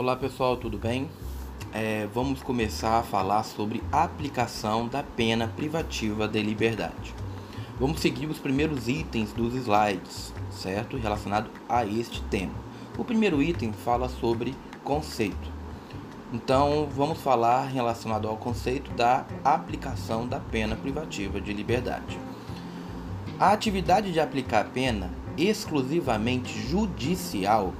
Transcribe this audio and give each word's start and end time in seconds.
Olá 0.00 0.14
pessoal, 0.14 0.56
tudo 0.56 0.78
bem? 0.78 1.10
É, 1.72 2.06
vamos 2.14 2.40
começar 2.40 3.00
a 3.00 3.02
falar 3.02 3.42
sobre 3.42 3.82
a 3.90 4.04
aplicação 4.04 4.86
da 4.86 5.02
pena 5.02 5.48
privativa 5.48 6.28
de 6.28 6.40
liberdade. 6.40 7.12
Vamos 7.80 7.98
seguir 7.98 8.26
os 8.26 8.38
primeiros 8.38 8.86
itens 8.86 9.32
dos 9.32 9.54
slides, 9.56 10.32
certo? 10.52 10.96
Relacionado 10.96 11.50
a 11.68 11.84
este 11.84 12.22
tema. 12.30 12.52
O 12.96 13.02
primeiro 13.02 13.42
item 13.42 13.72
fala 13.72 14.08
sobre 14.08 14.54
conceito. 14.84 15.50
Então, 16.32 16.88
vamos 16.94 17.20
falar 17.20 17.66
relacionado 17.66 18.28
ao 18.28 18.36
conceito 18.36 18.92
da 18.92 19.26
aplicação 19.42 20.28
da 20.28 20.38
pena 20.38 20.76
privativa 20.76 21.40
de 21.40 21.52
liberdade. 21.52 22.16
A 23.36 23.50
atividade 23.50 24.12
de 24.12 24.20
aplicar 24.20 24.60
a 24.60 24.68
pena 24.68 25.10
exclusivamente 25.36 26.56
judicial 26.68 27.74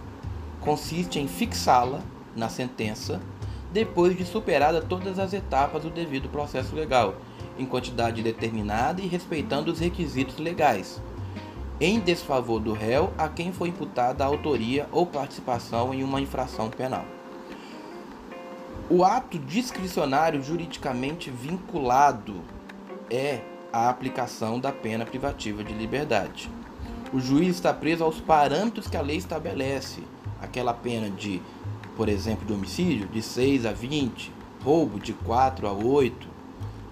consiste 0.69 1.19
em 1.19 1.27
fixá-la 1.27 2.03
na 2.37 2.51
sentença 2.51 3.23
depois 3.73 4.15
de 4.15 4.27
superada 4.27 4.83
todas 4.83 5.19
as 5.19 5.33
etapas 5.33 5.83
do 5.83 5.89
devido 5.89 6.29
processo 6.29 6.77
legal, 6.77 7.15
em 7.59 7.65
quantidade 7.65 8.23
determinada 8.23 9.01
e 9.01 9.07
respeitando 9.07 9.73
os 9.73 9.79
requisitos 9.79 10.37
legais, 10.37 11.01
em 11.81 11.99
desfavor 11.99 12.61
do 12.61 12.75
réu 12.75 13.11
a 13.17 13.31
quem 13.31 13.51
foi 13.51 13.71
imputada 13.71 14.23
a 14.23 14.27
autoria 14.27 14.87
ou 14.93 15.07
participação 15.07 15.95
em 15.95 16.05
uma 16.05 16.21
infração 16.21 16.69
penal. 16.69 17.07
O 18.91 19.03
ato 19.03 19.39
discricionário 19.39 20.43
juridicamente 20.43 21.31
vinculado 21.31 22.43
é 23.11 23.41
a 23.73 23.89
aplicação 23.89 24.61
da 24.61 24.71
pena 24.71 25.07
privativa 25.07 25.65
de 25.65 25.73
liberdade. 25.73 26.51
O 27.11 27.19
juiz 27.19 27.57
está 27.57 27.73
preso 27.73 28.05
aos 28.05 28.21
parâmetros 28.21 28.87
que 28.87 28.99
a 28.99 29.03
lei 29.03 29.17
estabelece, 29.17 30.03
aquela 30.41 30.73
pena 30.73 31.11
de, 31.11 31.41
por 31.97 32.09
exemplo, 32.09 32.47
de 32.47 32.53
homicídio 32.53 33.07
de 33.09 33.23
6 33.23 33.67
a 33.67 33.73
20, 33.73 34.33
roubo 34.65 34.99
de 34.99 35.13
4 35.13 35.67
a 35.67 35.73
8, 35.73 36.29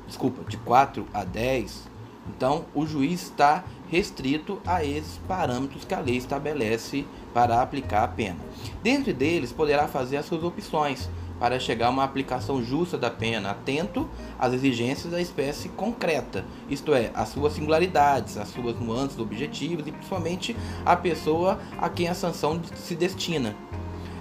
desculpa, 0.07 0.45
de 0.49 0.57
4 0.59 1.07
a 1.13 1.25
10. 1.25 1.89
Então, 2.29 2.65
o 2.75 2.85
juiz 2.87 3.23
está 3.23 3.65
restrito 3.89 4.61
a 4.67 4.85
esses 4.85 5.19
parâmetros 5.29 5.85
que 5.85 5.95
a 5.95 6.01
lei 6.01 6.17
estabelece 6.17 7.07
para 7.33 7.63
aplicar 7.63 8.03
a 8.03 8.09
pena. 8.09 8.39
Dentro 8.83 9.13
deles, 9.13 9.53
poderá 9.53 9.87
fazer 9.87 10.17
as 10.17 10.27
suas 10.27 10.43
opções 10.43 11.09
para 11.39 11.61
chegar 11.61 11.89
a 11.89 11.91
uma 11.91 12.05
aplicação 12.05 12.63
justa 12.63 12.97
da 12.97 13.11
pena, 13.11 13.51
atento 13.51 14.09
às 14.39 14.53
exigências 14.53 15.13
da 15.13 15.21
espécie 15.21 15.69
concreta, 15.71 16.45
isto 16.69 16.95
é, 16.95 17.11
as 17.15 17.29
suas 17.29 17.53
singularidades, 17.53 18.37
as 18.37 18.49
suas 18.49 18.79
nuances 18.79 19.19
objetivas 19.19 19.87
e 19.87 19.93
principalmente 19.93 20.57
a 20.85 20.97
pessoa 20.97 21.59
a 21.79 21.89
quem 21.89 22.09
a 22.09 22.15
sanção 22.15 22.61
se 22.75 22.95
destina. 22.95 23.55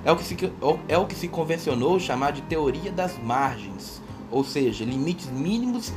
É 0.03 0.11
o 0.11 0.16
que 0.16 0.23
se, 0.23 0.38
é 0.88 0.97
o 0.97 1.05
que 1.05 1.16
se 1.16 1.27
convencionou 1.27 1.99
chamar 1.99 2.31
de 2.31 2.41
teoria 2.43 2.91
das 2.91 3.17
margens, 3.17 4.02
ou 4.30 4.43
seja, 4.43 4.86
limites 4.86 5.30
mínimos 5.31 5.91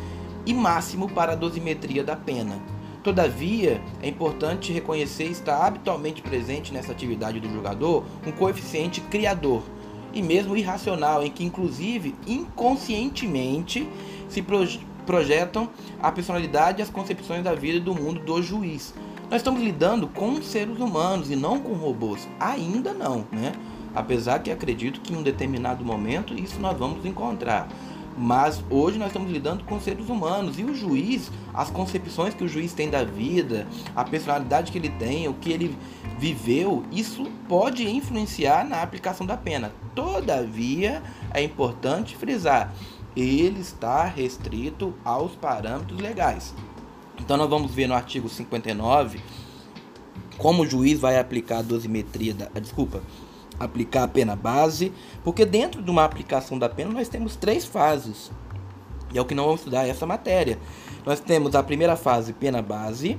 e 0.47 0.55
máximo 0.55 1.11
para 1.11 1.33
a 1.33 1.37
dosimetria 1.37 2.03
da 2.03 2.17
pena. 2.17 2.59
Todavia, 3.03 3.81
é 4.03 4.09
importante 4.09 4.73
reconhecer 4.73 5.25
estar 5.25 5.65
habitualmente 5.65 6.23
presente 6.23 6.73
nessa 6.73 6.93
atividade 6.93 7.39
do 7.39 7.51
julgador 7.51 8.05
um 8.27 8.33
coeficiente 8.33 9.01
criador 9.03 9.63
e 10.13 10.23
mesmo 10.23 10.57
irracional, 10.57 11.23
em 11.23 11.31
que 11.31 11.45
inclusive 11.45 12.15
inconscientemente 12.27 13.89
se 14.29 14.45
projetam 15.07 15.69
a 16.03 16.13
personalidade 16.13 16.81
e 16.81 16.83
as 16.83 16.91
concepções 16.91 17.43
da 17.43 17.55
vida 17.55 17.79
e 17.79 17.81
do 17.81 17.95
mundo 17.95 18.21
do 18.21 18.43
juiz. 18.43 18.95
Nós 19.31 19.41
estamos 19.41 19.63
lidando 19.63 20.09
com 20.09 20.41
seres 20.41 20.79
humanos 20.79 21.31
e 21.31 21.37
não 21.37 21.61
com 21.61 21.75
robôs. 21.75 22.27
Ainda 22.41 22.95
não, 22.95 23.27
né? 23.31 23.53
Apesar 23.95 24.39
que 24.39 24.51
acredito 24.51 25.01
que 25.01 25.13
em 25.13 25.17
um 25.17 25.23
determinado 25.23 25.85
momento 25.85 26.35
isso 26.35 26.59
nós 26.61 26.77
vamos 26.79 27.05
encontrar. 27.05 27.69
Mas 28.19 28.63
hoje 28.69 28.99
nós 28.99 29.09
estamos 29.09 29.31
lidando 29.31 29.63
com 29.63 29.79
seres 29.79 30.09
humanos 30.09 30.59
e 30.59 30.65
o 30.65 30.75
juiz, 30.75 31.31
as 31.55 31.71
concepções 31.71 32.35
que 32.35 32.43
o 32.43 32.49
juiz 32.49 32.73
tem 32.73 32.91
da 32.91 33.05
vida, 33.05 33.67
a 33.95 34.05
personalidade 34.05 34.73
que 34.73 34.79
ele 34.79 34.89
tem, 34.89 35.29
o 35.29 35.35
que 35.35 35.53
ele 35.53 35.77
viveu, 36.19 36.85
isso 36.91 37.25
pode 37.49 37.89
influenciar 37.89 38.67
na 38.67 38.83
aplicação 38.83 39.25
da 39.25 39.37
pena. 39.37 39.73
Todavia, 39.95 41.01
é 41.33 41.41
importante 41.43 42.17
frisar, 42.17 42.75
ele 43.17 43.61
está 43.61 44.05
restrito 44.05 44.93
aos 45.05 45.37
parâmetros 45.37 46.01
legais. 46.01 46.53
Então 47.21 47.37
nós 47.37 47.49
vamos 47.49 47.73
ver 47.73 47.87
no 47.87 47.95
artigo 47.95 48.29
59 48.29 49.21
como 50.39 50.63
o 50.63 50.67
juiz 50.67 51.01
vai 51.01 51.19
aplicar 51.19 51.59
a 51.59 51.63
dosimetria 51.63 52.33
da, 52.33 52.47
desculpa, 52.61 53.03
aplicar 53.59 54.05
a 54.05 54.09
pena 54.09 54.37
base, 54.37 54.93
porque 55.25 55.45
dentro 55.45 55.83
de 55.83 55.91
uma 55.91 56.05
aplicação 56.05 56.59
da 56.59 56.69
pena 56.69 56.91
nós 56.91 57.09
temos 57.09 57.37
três 57.37 57.65
fases. 57.65 58.31
E 59.13 59.19
é 59.19 59.21
o 59.21 59.25
que 59.25 59.35
não 59.35 59.45
vamos 59.45 59.61
estudar 59.61 59.87
essa 59.87 60.07
matéria. 60.07 60.59
Nós 61.05 61.21
temos 61.21 61.55
a 61.55 61.63
primeira 61.63 61.97
fase, 61.97 62.33
pena 62.33 62.61
base, 62.61 63.19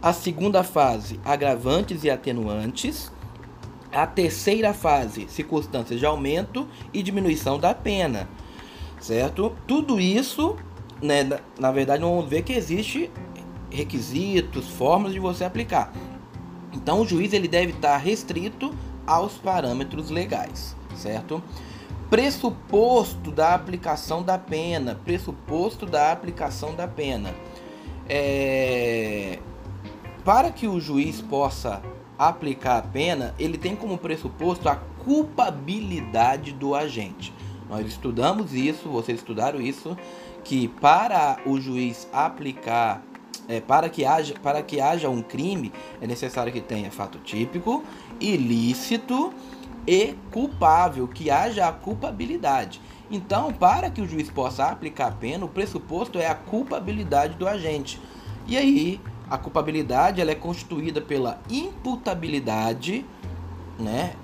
a 0.00 0.12
segunda 0.12 0.62
fase, 0.62 1.18
agravantes 1.24 2.04
e 2.04 2.10
atenuantes, 2.10 3.10
a 3.92 4.06
terceira 4.06 4.72
fase, 4.72 5.26
circunstâncias 5.28 5.98
de 5.98 6.06
aumento 6.06 6.68
e 6.92 7.02
diminuição 7.02 7.58
da 7.58 7.74
pena. 7.74 8.28
Certo? 9.00 9.56
Tudo 9.66 10.00
isso, 10.00 10.56
né, 11.02 11.24
na, 11.24 11.40
na 11.58 11.72
verdade, 11.72 12.02
vamos 12.02 12.28
ver 12.28 12.42
que 12.42 12.52
existe 12.52 13.10
requisitos, 13.70 14.68
formas 14.68 15.12
de 15.12 15.18
você 15.18 15.44
aplicar. 15.44 15.92
Então 16.72 17.00
o 17.00 17.06
juiz 17.06 17.32
ele 17.32 17.48
deve 17.48 17.72
estar 17.72 17.96
restrito 17.96 18.72
aos 19.06 19.34
parâmetros 19.34 20.10
legais, 20.10 20.76
certo? 20.96 21.42
Pressuposto 22.10 23.30
da 23.30 23.54
aplicação 23.54 24.22
da 24.22 24.38
pena, 24.38 24.98
pressuposto 25.04 25.86
da 25.86 26.12
aplicação 26.12 26.74
da 26.74 26.86
pena. 26.86 27.34
É... 28.08 29.38
Para 30.24 30.50
que 30.50 30.66
o 30.66 30.80
juiz 30.80 31.20
possa 31.20 31.82
aplicar 32.18 32.78
a 32.78 32.82
pena, 32.82 33.34
ele 33.38 33.58
tem 33.58 33.76
como 33.76 33.98
pressuposto 33.98 34.68
a 34.68 34.76
culpabilidade 35.04 36.52
do 36.52 36.74
agente. 36.74 37.32
Nós 37.68 37.86
estudamos 37.86 38.54
isso, 38.54 38.88
vocês 38.88 39.18
estudaram 39.18 39.60
isso, 39.60 39.96
que 40.44 40.68
para 40.68 41.38
o 41.44 41.60
juiz 41.60 42.08
aplicar 42.12 43.02
é, 43.48 43.60
para, 43.60 43.88
que 43.88 44.04
haja, 44.04 44.34
para 44.42 44.62
que 44.62 44.80
haja 44.80 45.08
um 45.08 45.22
crime, 45.22 45.72
é 46.00 46.06
necessário 46.06 46.52
que 46.52 46.60
tenha 46.60 46.90
fato 46.90 47.18
típico, 47.18 47.84
ilícito 48.20 49.32
e 49.86 50.14
culpável, 50.30 51.06
que 51.06 51.30
haja 51.30 51.68
a 51.68 51.72
culpabilidade. 51.72 52.80
Então, 53.10 53.52
para 53.52 53.88
que 53.88 54.00
o 54.00 54.08
juiz 54.08 54.30
possa 54.30 54.66
aplicar 54.66 55.08
a 55.08 55.12
pena, 55.12 55.44
o 55.44 55.48
pressuposto 55.48 56.18
é 56.18 56.26
a 56.26 56.34
culpabilidade 56.34 57.34
do 57.34 57.46
agente. 57.46 58.00
E 58.46 58.56
aí, 58.56 59.00
a 59.30 59.38
culpabilidade 59.38 60.20
ela 60.20 60.30
é 60.30 60.34
constituída 60.34 61.00
pela 61.00 61.40
imputabilidade, 61.50 63.04
né? 63.78 64.14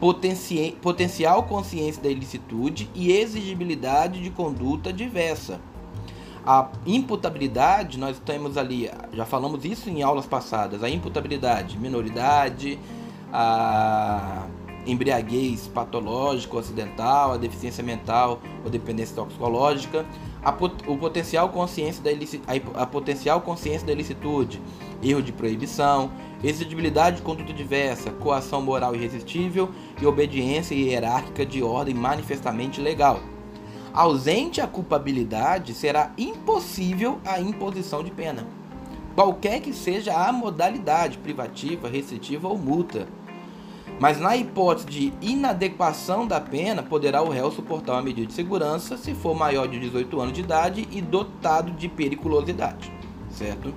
Potenci 0.00 0.76
potencial 0.82 1.44
consciência 1.44 2.02
da 2.02 2.08
ilicitude 2.08 2.90
e 2.92 3.12
exigibilidade 3.12 4.20
de 4.20 4.30
conduta 4.30 4.92
diversa. 4.92 5.60
A 6.44 6.68
imputabilidade, 6.84 7.98
nós 8.00 8.18
temos 8.18 8.56
ali, 8.56 8.90
já 9.12 9.24
falamos 9.24 9.64
isso 9.64 9.88
em 9.88 10.02
aulas 10.02 10.26
passadas, 10.26 10.82
a 10.82 10.90
imputabilidade, 10.90 11.78
minoridade, 11.78 12.80
a 13.32 14.46
embriaguez 14.86 15.68
patológica 15.68 16.58
acidental, 16.58 17.32
a 17.32 17.36
deficiência 17.36 17.82
mental 17.82 18.40
ou 18.64 18.70
dependência 18.70 19.14
toxicológica, 19.14 20.04
a, 20.42 20.50
o 20.86 20.98
potencial 20.98 21.48
consciência 21.48 22.02
da 22.02 22.10
a, 22.10 22.82
a 22.82 22.86
potencial 22.86 23.40
consciência 23.40 23.86
da 23.86 23.92
ilicitude, 23.92 24.60
erro 25.02 25.22
de 25.22 25.32
proibição, 25.32 26.10
exigibilidade 26.42 27.16
de 27.16 27.22
conduta 27.22 27.52
diversa, 27.52 28.10
coação 28.10 28.60
moral 28.60 28.94
irresistível 28.94 29.70
e 30.00 30.06
obediência 30.06 30.74
hierárquica 30.74 31.46
de 31.46 31.62
ordem 31.62 31.94
manifestamente 31.94 32.80
legal. 32.80 33.20
Ausente 33.94 34.60
a 34.60 34.66
culpabilidade, 34.66 35.74
será 35.74 36.12
impossível 36.16 37.20
a 37.26 37.38
imposição 37.38 38.02
de 38.02 38.10
pena, 38.10 38.46
qualquer 39.14 39.60
que 39.60 39.72
seja 39.72 40.16
a 40.16 40.32
modalidade 40.32 41.18
privativa, 41.18 41.88
restritiva 41.88 42.48
ou 42.48 42.56
multa. 42.56 43.06
Mas 44.02 44.18
na 44.18 44.36
hipótese 44.36 44.84
de 44.88 45.12
inadequação 45.20 46.26
da 46.26 46.40
pena, 46.40 46.82
poderá 46.82 47.22
o 47.22 47.28
réu 47.28 47.52
suportar 47.52 47.92
uma 47.92 48.02
medida 48.02 48.26
de 48.26 48.32
segurança 48.32 48.96
se 48.96 49.14
for 49.14 49.32
maior 49.32 49.68
de 49.68 49.78
18 49.78 50.20
anos 50.20 50.32
de 50.32 50.40
idade 50.40 50.88
e 50.90 51.00
dotado 51.00 51.70
de 51.70 51.88
periculosidade, 51.88 52.92
certo? 53.30 53.72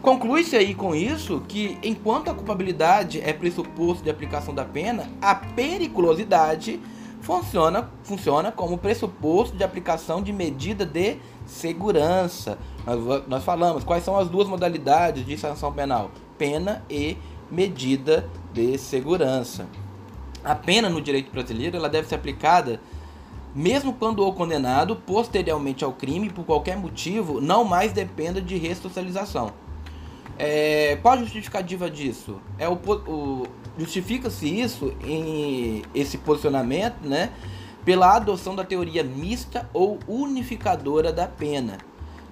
Conclui-se 0.00 0.56
aí 0.56 0.74
com 0.74 0.94
isso 0.94 1.42
que, 1.46 1.78
enquanto 1.82 2.30
a 2.30 2.34
culpabilidade 2.34 3.20
é 3.20 3.30
pressuposto 3.34 4.02
de 4.02 4.08
aplicação 4.08 4.54
da 4.54 4.64
pena, 4.64 5.06
a 5.20 5.34
periculosidade 5.34 6.80
funciona, 7.20 7.90
funciona 8.04 8.50
como 8.50 8.78
pressuposto 8.78 9.54
de 9.54 9.64
aplicação 9.64 10.22
de 10.22 10.32
medida 10.32 10.86
de 10.86 11.18
segurança. 11.44 12.56
Nós, 12.86 13.28
nós 13.28 13.44
falamos 13.44 13.84
quais 13.84 14.02
são 14.02 14.16
as 14.16 14.30
duas 14.30 14.48
modalidades 14.48 15.26
de 15.26 15.36
sanção 15.36 15.70
penal: 15.70 16.10
pena 16.38 16.82
e 16.88 17.18
medida 17.50 18.28
de 18.58 18.76
segurança. 18.78 19.66
a 20.44 20.54
pena 20.54 20.88
no 20.88 21.00
direito 21.00 21.30
brasileiro 21.30 21.76
ela 21.76 21.88
deve 21.88 22.08
ser 22.08 22.16
aplicada 22.16 22.80
mesmo 23.54 23.92
quando 23.92 24.26
o 24.26 24.32
condenado, 24.32 24.94
posteriormente 24.94 25.82
ao 25.82 25.92
crime, 25.92 26.30
por 26.30 26.44
qualquer 26.44 26.76
motivo, 26.76 27.40
não 27.40 27.64
mais 27.64 27.92
dependa 27.92 28.40
de 28.40 28.56
ressocialização. 28.56 29.52
É, 30.38 30.96
qual 31.02 31.14
a 31.14 31.16
justificativa 31.16 31.90
disso? 31.90 32.40
É 32.58 32.68
o, 32.68 32.74
o 32.74 33.46
Justifica-se 33.78 34.48
isso 34.48 34.92
em 35.04 35.82
esse 35.94 36.18
posicionamento, 36.18 36.96
né, 37.02 37.30
pela 37.84 38.16
adoção 38.16 38.56
da 38.56 38.64
teoria 38.64 39.04
mista 39.04 39.70
ou 39.72 40.00
unificadora 40.08 41.12
da 41.12 41.28
pena, 41.28 41.78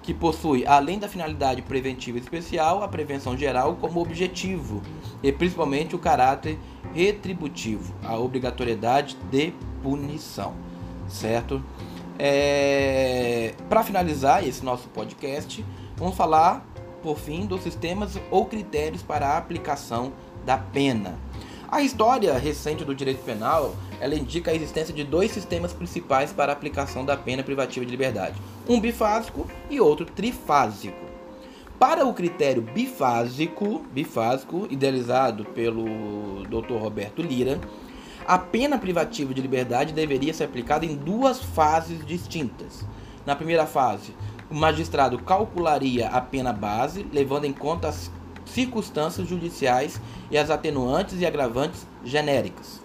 que 0.07 0.13
possui, 0.13 0.65
além 0.65 0.97
da 0.97 1.09
finalidade 1.09 1.61
preventiva 1.61 2.17
especial, 2.17 2.81
a 2.81 2.87
prevenção 2.87 3.37
geral 3.37 3.75
como 3.75 3.99
objetivo, 3.99 4.81
e 5.21 5.33
principalmente 5.33 5.97
o 5.97 5.99
caráter 5.99 6.57
retributivo, 6.93 7.93
a 8.01 8.17
obrigatoriedade 8.17 9.17
de 9.29 9.53
punição, 9.83 10.53
certo? 11.09 11.61
É... 12.17 13.53
Para 13.67 13.83
finalizar 13.83 14.47
esse 14.47 14.63
nosso 14.63 14.87
podcast, 14.87 15.65
vamos 15.97 16.15
falar, 16.15 16.65
por 17.03 17.19
fim, 17.19 17.45
dos 17.45 17.61
sistemas 17.61 18.17
ou 18.31 18.45
critérios 18.45 19.03
para 19.03 19.27
a 19.27 19.37
aplicação 19.37 20.13
da 20.45 20.57
pena. 20.57 21.19
A 21.69 21.81
história 21.81 22.37
recente 22.37 22.85
do 22.85 22.95
direito 22.95 23.25
penal, 23.25 23.75
ela 23.99 24.15
indica 24.15 24.51
a 24.51 24.55
existência 24.55 24.93
de 24.93 25.03
dois 25.03 25.31
sistemas 25.31 25.73
principais 25.73 26.31
para 26.31 26.53
a 26.53 26.55
aplicação 26.55 27.03
da 27.03 27.17
pena 27.17 27.43
privativa 27.43 27.85
de 27.85 27.91
liberdade, 27.91 28.37
um 28.67 28.79
bifásico 28.79 29.47
e 29.69 29.79
outro 29.79 30.05
trifásico. 30.05 31.05
Para 31.79 32.05
o 32.05 32.13
critério 32.13 32.61
bifásico, 32.61 33.85
bifásico 33.91 34.67
idealizado 34.69 35.45
pelo 35.45 36.43
Dr. 36.45 36.73
Roberto 36.73 37.21
Lira, 37.21 37.59
a 38.27 38.37
pena 38.37 38.77
privativa 38.77 39.33
de 39.33 39.41
liberdade 39.41 39.93
deveria 39.93 40.33
ser 40.33 40.45
aplicada 40.45 40.85
em 40.85 40.95
duas 40.95 41.41
fases 41.41 42.05
distintas. 42.05 42.85
Na 43.25 43.35
primeira 43.35 43.65
fase, 43.65 44.13
o 44.49 44.55
magistrado 44.55 45.19
calcularia 45.19 46.07
a 46.09 46.19
pena 46.19 46.51
base, 46.51 47.05
levando 47.13 47.45
em 47.45 47.53
conta 47.53 47.89
as 47.89 48.11
circunstâncias 48.45 49.27
judiciais 49.27 50.01
e 50.31 50.37
as 50.37 50.49
atenuantes 50.49 51.21
e 51.21 51.25
agravantes 51.25 51.85
genéricas. 52.03 52.81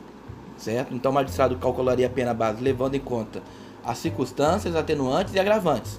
Certo? 0.57 0.95
Então 0.95 1.11
o 1.11 1.15
magistrado 1.15 1.57
calcularia 1.57 2.07
a 2.07 2.11
pena 2.11 2.35
base 2.35 2.63
levando 2.63 2.95
em 2.95 3.01
conta 3.01 3.43
as 3.85 3.99
circunstâncias 3.99 4.77
atenuantes 4.77 5.35
e 5.35 5.39
agravantes. 5.39 5.99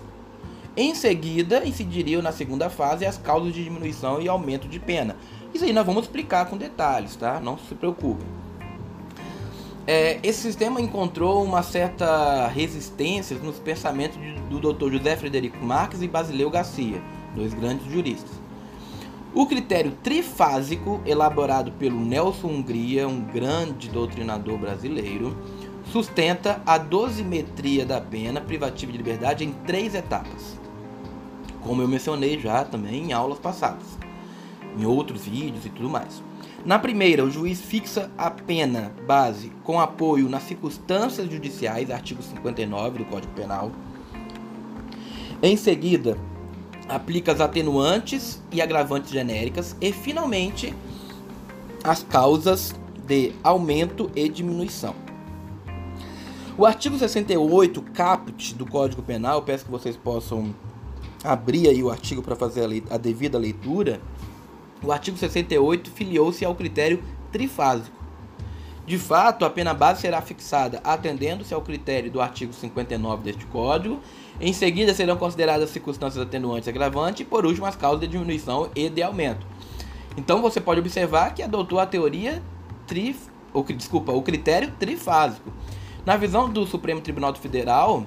Em 0.75 0.95
seguida, 0.95 1.65
incidiriam 1.65 2.21
na 2.21 2.31
segunda 2.31 2.69
fase 2.69 3.05
as 3.05 3.17
causas 3.17 3.53
de 3.53 3.63
diminuição 3.63 4.21
e 4.21 4.27
aumento 4.27 4.67
de 4.67 4.79
pena. 4.79 5.15
Isso 5.53 5.63
aí 5.63 5.71
nós 5.71 5.85
vamos 5.85 6.05
explicar 6.05 6.47
com 6.47 6.57
detalhes, 6.57 7.15
tá? 7.15 7.39
Não 7.39 7.57
se 7.57 7.75
preocupem. 7.75 8.25
É, 9.85 10.17
esse 10.23 10.41
sistema 10.41 10.79
encontrou 10.79 11.43
uma 11.43 11.61
certa 11.61 12.47
resistência 12.47 13.37
nos 13.37 13.59
pensamentos 13.59 14.17
do 14.49 14.59
Dr. 14.59 14.93
José 14.93 15.15
Frederico 15.15 15.63
Marques 15.63 16.01
e 16.01 16.07
Basileu 16.07 16.49
Garcia, 16.49 17.01
dois 17.35 17.53
grandes 17.53 17.85
juristas. 17.91 18.31
O 19.35 19.45
critério 19.45 19.91
trifásico, 20.01 21.01
elaborado 21.05 21.71
pelo 21.73 21.99
Nelson 21.99 22.47
Hungria, 22.47 23.07
um 23.07 23.19
grande 23.19 23.89
doutrinador 23.89 24.57
brasileiro, 24.57 25.35
sustenta 25.93 26.59
a 26.65 26.79
dosimetria 26.79 27.85
da 27.85 28.01
pena 28.01 28.41
privativa 28.41 28.91
de 28.91 28.97
liberdade 28.97 29.45
em 29.45 29.51
três 29.51 29.93
etapas, 29.93 30.59
como 31.61 31.83
eu 31.83 31.87
mencionei 31.87 32.39
já 32.39 32.65
também 32.65 33.03
em 33.03 33.13
aulas 33.13 33.37
passadas, 33.37 33.85
em 34.75 34.87
outros 34.87 35.25
vídeos 35.25 35.67
e 35.67 35.69
tudo 35.69 35.87
mais. 35.87 36.23
Na 36.65 36.79
primeira, 36.79 37.23
o 37.23 37.29
juiz 37.29 37.61
fixa 37.61 38.09
a 38.17 38.31
pena 38.31 38.91
base 39.05 39.51
com 39.63 39.79
apoio 39.79 40.27
nas 40.27 40.41
circunstâncias 40.41 41.29
judiciais, 41.29 41.91
artigo 41.91 42.23
59 42.23 42.97
do 42.97 43.05
Código 43.05 43.33
Penal. 43.33 43.71
Em 45.43 45.55
seguida, 45.55 46.17
aplica 46.89 47.33
as 47.33 47.39
atenuantes 47.39 48.41
e 48.51 48.63
agravantes 48.63 49.11
genéricas 49.11 49.75
e, 49.79 49.93
finalmente, 49.93 50.73
as 51.83 52.01
causas 52.01 52.73
de 53.05 53.31
aumento 53.43 54.09
e 54.15 54.27
diminuição. 54.27 55.02
O 56.55 56.67
artigo 56.67 56.95
68, 56.97 57.81
caput 57.81 58.53
do 58.53 58.63
Código 58.63 59.01
Penal, 59.01 59.41
peço 59.41 59.65
que 59.65 59.71
vocês 59.71 59.97
possam 59.97 60.53
abrir 61.23 61.67
aí 61.67 61.81
o 61.81 61.89
artigo 61.89 62.21
para 62.21 62.35
fazer 62.35 62.61
a, 62.61 62.93
a 62.93 62.97
devida 62.97 63.39
leitura. 63.39 63.99
O 64.83 64.91
artigo 64.91 65.17
68 65.17 65.89
filiou-se 65.89 66.45
ao 66.45 66.53
critério 66.53 67.03
trifásico. 67.31 68.03
De 68.85 68.99
fato, 68.99 69.45
a 69.45 69.49
pena 69.49 69.73
base 69.73 70.01
será 70.01 70.21
fixada 70.21 70.79
atendendo-se 70.83 71.55
ao 71.55 71.61
critério 71.61 72.11
do 72.11 72.21
artigo 72.21 72.53
59 72.53 73.23
deste 73.23 73.47
Código 73.47 73.99
em 74.39 74.53
seguida, 74.53 74.93
serão 74.93 75.17
consideradas 75.17 75.71
circunstâncias 75.71 76.23
atenuantes 76.23 76.67
e 76.67 76.69
agravantes 76.69 77.21
e, 77.21 77.25
por 77.25 77.47
último, 77.47 77.65
as 77.65 77.75
causas 77.75 78.01
de 78.01 78.07
diminuição 78.09 78.69
e 78.75 78.89
de 78.89 79.01
aumento. 79.01 79.45
Então, 80.15 80.39
você 80.39 80.61
pode 80.61 80.79
observar 80.79 81.33
que 81.33 81.41
adotou 81.41 81.79
a 81.79 81.85
teoria 81.87 82.43
tri, 82.85 83.15
ou, 83.51 83.63
desculpa, 83.63 84.11
o 84.11 84.21
critério 84.21 84.71
trifásico. 84.77 85.51
Na 86.05 86.17
visão 86.17 86.49
do 86.49 86.67
Supremo 86.67 86.99
Tribunal 86.99 87.33
Federal, 87.35 88.03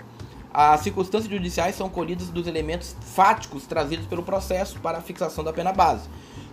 as 0.53 0.81
circunstâncias 0.81 1.33
judiciais 1.33 1.75
são 1.75 1.89
colhidas 1.89 2.29
dos 2.29 2.47
elementos 2.47 2.95
fáticos 3.01 3.67
trazidos 3.67 4.05
pelo 4.05 4.23
processo 4.23 4.79
para 4.81 4.99
a 4.99 5.01
fixação 5.01 5.43
da 5.43 5.51
pena 5.51 5.73
base, 5.73 6.07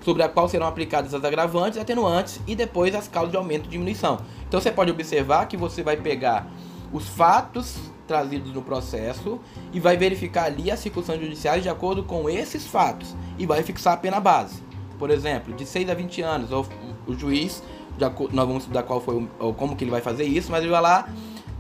sobre 0.06 0.24
a 0.24 0.30
qual 0.30 0.48
serão 0.48 0.66
aplicadas 0.68 1.14
as 1.14 1.22
agravantes, 1.22 1.78
atenuantes 1.78 2.40
e 2.48 2.56
depois 2.56 2.96
as 2.96 3.10
causas 3.10 3.32
de 3.32 3.38
aumento 3.38 3.66
e 3.66 3.70
diminuição. 3.72 4.20
Então 4.48 4.62
você 4.62 4.72
pode 4.72 4.92
observar 4.92 5.46
que 5.48 5.58
você 5.58 5.84
vai 5.84 5.98
pegar 5.98 6.48
os 6.94 7.10
fatos 7.10 7.76
trazidos 8.08 8.54
no 8.54 8.62
processo 8.62 9.38
e 9.74 9.82
vai 9.82 9.98
verificar 9.98 10.46
ali 10.46 10.72
as 10.72 10.80
circunstâncias 10.80 11.26
judiciais 11.26 11.62
de 11.62 11.68
acordo 11.68 12.04
com 12.04 12.30
esses 12.30 12.66
fatos 12.66 13.14
e 13.38 13.46
vai 13.46 13.64
fixar 13.64 13.96
a 13.96 13.98
pena 13.98 14.22
base. 14.22 14.64
Por 14.98 15.10
exemplo, 15.10 15.54
de 15.54 15.66
6 15.66 15.90
a 15.90 15.94
20 15.94 16.22
anos, 16.22 16.52
o, 16.54 17.14
juiz, 17.14 17.62
já, 18.00 18.10
nós 18.32 18.48
vamos 18.48 18.64
estudar 18.64 18.84
qual 18.84 19.02
foi 19.02 19.28
o, 19.40 19.54
como 19.54 19.76
que 19.76 19.84
ele 19.84 19.92
vai 19.92 20.02
fazer 20.02 20.24
isso, 20.24 20.50
mas 20.50 20.62
ele 20.62 20.72
vai 20.72 20.82
lá, 20.82 21.10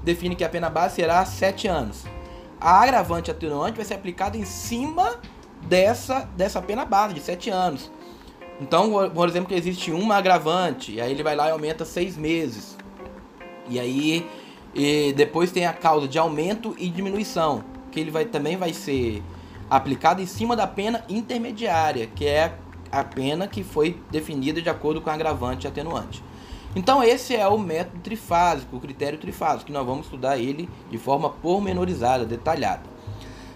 define 0.03 0.35
que 0.35 0.44
a 0.44 0.50
pena 0.50 0.69
base 0.69 0.95
será 0.95 1.25
7 1.25 1.67
anos. 1.67 2.05
A 2.59 2.81
agravante 2.81 3.31
atenuante 3.31 3.77
vai 3.77 3.85
ser 3.85 3.95
aplicada 3.95 4.38
em 4.38 4.45
cima 4.45 5.19
dessa, 5.67 6.29
dessa 6.38 6.61
pena 6.61 6.85
base 6.85 7.13
de 7.13 7.21
7 7.21 7.50
anos. 7.50 7.91
Então, 8.61 9.09
por 9.09 9.27
exemplo, 9.27 9.50
que 9.50 9.55
existe 9.55 9.91
uma 9.91 10.15
agravante, 10.15 10.93
e 10.93 11.01
aí 11.01 11.12
ele 11.12 11.24
vai 11.24 11.36
lá 11.36 11.48
e 11.48 11.51
aumenta 11.51 11.83
6 11.83 12.17
meses. 12.17 12.77
E 13.67 13.79
aí 13.79 14.25
e 14.74 15.13
depois 15.13 15.51
tem 15.51 15.65
a 15.65 15.74
causa 15.74 16.07
de 16.07 16.17
aumento 16.17 16.75
e 16.79 16.89
diminuição, 16.89 17.63
que 17.91 18.00
ele 18.00 18.10
vai 18.10 18.25
também 18.25 18.57
vai 18.57 18.74
ser 18.74 19.22
aplicado 19.69 20.22
em 20.22 20.25
cima 20.25 20.55
da 20.55 20.65
pena 20.65 21.03
intermediária, 21.07 22.07
que 22.07 22.25
é 22.25 22.55
a 22.91 23.03
pena 23.03 23.48
que 23.48 23.63
foi 23.63 24.00
definida 24.10 24.62
de 24.62 24.69
acordo 24.69 25.00
com 25.00 25.10
agravante 25.10 25.65
e 25.65 25.67
atenuante. 25.67 26.24
Então 26.75 27.03
esse 27.03 27.36
é 27.36 27.48
o 27.48 27.58
método 27.58 28.00
trifásico, 28.01 28.75
o 28.75 28.80
critério 28.80 29.20
trifásico, 29.20 29.65
que 29.65 29.72
nós 29.72 29.86
vamos 29.86 30.06
estudar 30.06 30.38
ele 30.38 30.70
de 30.89 30.98
forma 30.98 31.30
pormenorizada, 31.30 32.25
detalhada. 32.25 32.84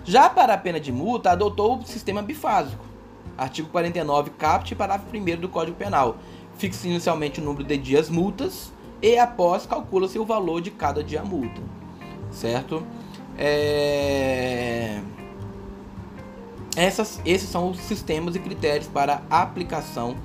Já 0.04 0.30
para 0.30 0.54
a 0.54 0.58
pena 0.58 0.80
de 0.80 0.92
multa, 0.92 1.32
adotou 1.32 1.78
o 1.78 1.86
sistema 1.86 2.22
bifásico. 2.22 2.86
Artigo 3.38 3.70
49, 3.70 4.32
caput, 4.32 4.74
parágrafo 4.76 5.16
1 5.16 5.42
do 5.42 5.50
Código 5.50 5.76
Penal. 5.76 6.18
Fixa 6.58 6.88
inicialmente 6.88 7.40
o 7.40 7.44
número 7.44 7.64
de 7.64 7.78
dias 7.78 8.10
multas 8.10 8.72
e 9.02 9.18
após 9.18 9.66
calcula-se 9.66 10.18
o 10.18 10.26
valor 10.26 10.62
de 10.62 10.72
cada 10.72 11.04
dia 11.04 11.24
multa, 11.24 11.62
certo? 12.32 12.86
É... 13.38 15.00
Essas, 16.76 17.22
esses 17.26 17.50
são 17.50 17.70
os 17.70 17.80
sistemas 17.80 18.36
e 18.36 18.40
critérios 18.40 18.88
para 18.88 19.22
aplicação 19.30 20.16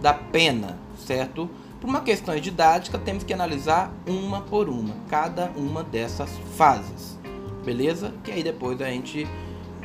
da 0.00 0.14
pena, 0.14 0.78
certo? 0.98 1.48
Por 1.82 1.90
uma 1.90 2.00
questão 2.00 2.36
didática, 2.36 2.96
temos 2.96 3.24
que 3.24 3.34
analisar 3.34 3.92
uma 4.06 4.40
por 4.40 4.68
uma, 4.68 4.94
cada 5.08 5.50
uma 5.56 5.82
dessas 5.82 6.30
fases, 6.56 7.18
beleza? 7.64 8.14
Que 8.22 8.30
aí 8.30 8.44
depois 8.44 8.80
a 8.80 8.86
gente 8.86 9.26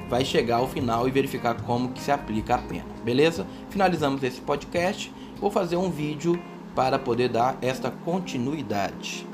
vai 0.07 0.23
chegar 0.23 0.57
ao 0.57 0.67
final 0.67 1.07
e 1.07 1.11
verificar 1.11 1.59
como 1.63 1.89
que 1.89 1.99
se 1.99 2.11
aplica 2.11 2.53
a 2.53 2.59
pena, 2.59 2.85
beleza? 3.03 3.47
Finalizamos 3.71 4.21
esse 4.21 4.39
podcast. 4.39 5.11
Vou 5.41 5.49
fazer 5.49 5.75
um 5.75 5.89
vídeo 5.89 6.39
para 6.75 6.99
poder 6.99 7.29
dar 7.29 7.57
esta 7.63 7.89
continuidade. 7.89 9.25